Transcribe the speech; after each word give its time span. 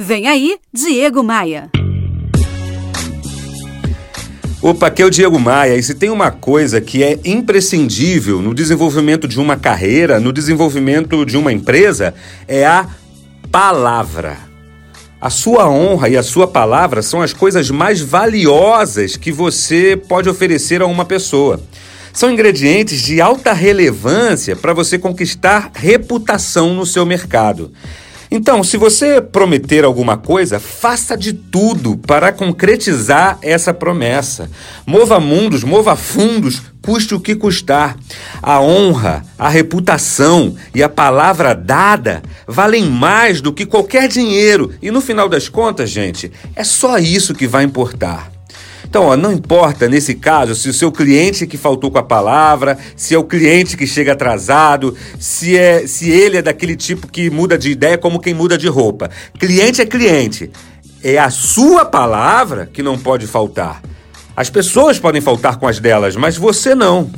Vem 0.00 0.28
aí, 0.28 0.56
Diego 0.72 1.24
Maia. 1.24 1.72
Opa, 4.62 4.86
aqui 4.86 5.02
é 5.02 5.04
o 5.04 5.10
Diego 5.10 5.40
Maia 5.40 5.74
e 5.74 5.82
se 5.82 5.92
tem 5.92 6.08
uma 6.08 6.30
coisa 6.30 6.80
que 6.80 7.02
é 7.02 7.18
imprescindível 7.24 8.40
no 8.40 8.54
desenvolvimento 8.54 9.26
de 9.26 9.40
uma 9.40 9.56
carreira, 9.56 10.20
no 10.20 10.32
desenvolvimento 10.32 11.26
de 11.26 11.36
uma 11.36 11.52
empresa, 11.52 12.14
é 12.46 12.64
a 12.64 12.86
palavra. 13.50 14.38
A 15.20 15.30
sua 15.30 15.68
honra 15.68 16.08
e 16.08 16.16
a 16.16 16.22
sua 16.22 16.46
palavra 16.46 17.02
são 17.02 17.20
as 17.20 17.32
coisas 17.32 17.68
mais 17.68 18.00
valiosas 18.00 19.16
que 19.16 19.32
você 19.32 20.00
pode 20.08 20.28
oferecer 20.28 20.80
a 20.80 20.86
uma 20.86 21.04
pessoa. 21.04 21.60
São 22.12 22.30
ingredientes 22.30 23.02
de 23.02 23.20
alta 23.20 23.52
relevância 23.52 24.54
para 24.54 24.72
você 24.72 24.96
conquistar 24.96 25.72
reputação 25.74 26.72
no 26.72 26.86
seu 26.86 27.04
mercado. 27.04 27.72
Então, 28.30 28.62
se 28.62 28.76
você 28.76 29.20
prometer 29.20 29.84
alguma 29.84 30.16
coisa, 30.16 30.60
faça 30.60 31.16
de 31.16 31.32
tudo 31.32 31.96
para 31.96 32.30
concretizar 32.30 33.38
essa 33.40 33.72
promessa. 33.72 34.50
Mova 34.86 35.18
mundos, 35.18 35.64
mova 35.64 35.96
fundos, 35.96 36.62
custe 36.82 37.14
o 37.14 37.20
que 37.20 37.34
custar. 37.34 37.96
A 38.42 38.60
honra, 38.60 39.24
a 39.38 39.48
reputação 39.48 40.54
e 40.74 40.82
a 40.82 40.88
palavra 40.88 41.54
dada 41.54 42.22
valem 42.46 42.84
mais 42.84 43.40
do 43.40 43.52
que 43.52 43.64
qualquer 43.64 44.08
dinheiro. 44.08 44.74
E 44.82 44.90
no 44.90 45.00
final 45.00 45.28
das 45.28 45.48
contas, 45.48 45.88
gente, 45.88 46.30
é 46.54 46.64
só 46.64 46.98
isso 46.98 47.34
que 47.34 47.46
vai 47.46 47.64
importar. 47.64 48.37
Então, 48.88 49.04
ó, 49.04 49.16
não 49.18 49.30
importa 49.30 49.86
nesse 49.86 50.14
caso 50.14 50.54
se 50.54 50.66
o 50.66 50.72
seu 50.72 50.90
cliente 50.90 51.46
que 51.46 51.58
faltou 51.58 51.90
com 51.90 51.98
a 51.98 52.02
palavra, 52.02 52.78
se 52.96 53.14
é 53.14 53.18
o 53.18 53.24
cliente 53.24 53.76
que 53.76 53.86
chega 53.86 54.12
atrasado, 54.12 54.96
se 55.20 55.58
é 55.58 55.86
se 55.86 56.08
ele 56.10 56.38
é 56.38 56.42
daquele 56.42 56.74
tipo 56.74 57.06
que 57.06 57.28
muda 57.28 57.58
de 57.58 57.70
ideia 57.70 57.98
como 57.98 58.18
quem 58.18 58.32
muda 58.32 58.56
de 58.56 58.66
roupa. 58.66 59.10
Cliente 59.38 59.82
é 59.82 59.86
cliente. 59.86 60.50
É 61.04 61.18
a 61.18 61.28
sua 61.28 61.84
palavra 61.84 62.64
que 62.64 62.82
não 62.82 62.98
pode 62.98 63.26
faltar. 63.26 63.82
As 64.34 64.48
pessoas 64.48 64.98
podem 64.98 65.20
faltar 65.20 65.58
com 65.58 65.68
as 65.68 65.78
delas, 65.78 66.16
mas 66.16 66.38
você 66.38 66.74
não. 66.74 67.10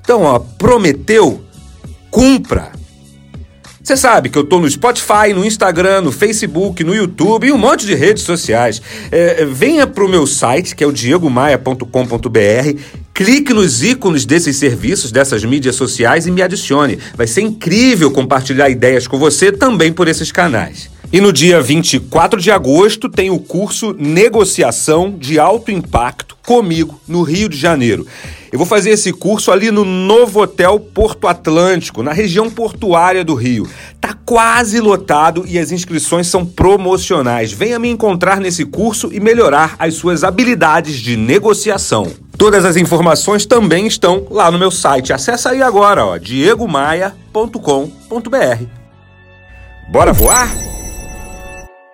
Então, 0.00 0.22
ó, 0.22 0.38
prometeu, 0.38 1.42
cumpra. 2.12 2.77
Você 3.88 3.96
sabe 3.96 4.28
que 4.28 4.36
eu 4.36 4.44
tô 4.44 4.60
no 4.60 4.68
Spotify, 4.68 5.32
no 5.34 5.42
Instagram, 5.42 6.02
no 6.02 6.12
Facebook, 6.12 6.84
no 6.84 6.94
YouTube 6.94 7.46
e 7.46 7.52
um 7.52 7.56
monte 7.56 7.86
de 7.86 7.94
redes 7.94 8.22
sociais. 8.22 8.82
É, 9.10 9.46
venha 9.46 9.86
pro 9.86 10.06
meu 10.06 10.26
site, 10.26 10.76
que 10.76 10.84
é 10.84 10.86
o 10.86 10.92
diegomaia.com.br, 10.92 12.80
clique 13.14 13.54
nos 13.54 13.82
ícones 13.82 14.26
desses 14.26 14.58
serviços, 14.58 15.10
dessas 15.10 15.42
mídias 15.42 15.74
sociais 15.74 16.26
e 16.26 16.30
me 16.30 16.42
adicione. 16.42 16.98
Vai 17.16 17.26
ser 17.26 17.40
incrível 17.40 18.10
compartilhar 18.10 18.68
ideias 18.68 19.06
com 19.06 19.18
você 19.18 19.50
também 19.50 19.90
por 19.90 20.06
esses 20.06 20.30
canais. 20.30 20.90
E 21.10 21.22
no 21.22 21.32
dia 21.32 21.62
24 21.62 22.38
de 22.38 22.50
agosto 22.50 23.08
tem 23.08 23.30
o 23.30 23.38
curso 23.38 23.96
Negociação 23.98 25.10
de 25.10 25.38
Alto 25.38 25.70
Impacto 25.70 26.36
comigo 26.44 27.00
no 27.08 27.22
Rio 27.22 27.48
de 27.48 27.56
Janeiro. 27.56 28.06
Eu 28.52 28.58
vou 28.58 28.66
fazer 28.66 28.90
esse 28.90 29.10
curso 29.10 29.50
ali 29.50 29.70
no 29.70 29.86
Novo 29.86 30.42
Hotel 30.42 30.78
Porto 30.78 31.26
Atlântico, 31.26 32.02
na 32.02 32.12
região 32.12 32.50
portuária 32.50 33.24
do 33.24 33.34
Rio. 33.34 33.66
Tá 33.98 34.14
quase 34.26 34.80
lotado 34.80 35.44
e 35.46 35.58
as 35.58 35.72
inscrições 35.72 36.26
são 36.26 36.44
promocionais. 36.44 37.52
Venha 37.52 37.78
me 37.78 37.88
encontrar 37.88 38.38
nesse 38.38 38.66
curso 38.66 39.08
e 39.10 39.18
melhorar 39.18 39.76
as 39.78 39.94
suas 39.94 40.22
habilidades 40.22 40.96
de 40.96 41.16
negociação. 41.16 42.06
Todas 42.36 42.66
as 42.66 42.76
informações 42.76 43.46
também 43.46 43.86
estão 43.86 44.26
lá 44.30 44.50
no 44.50 44.58
meu 44.58 44.70
site. 44.70 45.14
Acesse 45.14 45.48
aí 45.48 45.62
agora, 45.62 46.04
ó, 46.04 46.18
diegomaia.com.br. 46.18 48.64
Bora 49.90 50.12
voar? 50.12 50.67